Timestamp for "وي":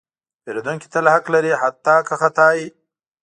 2.57-2.67